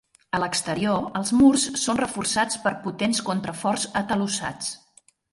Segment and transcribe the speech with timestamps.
[0.35, 4.73] A l'exterior els murs són reforçats per potents contraforts atalussats.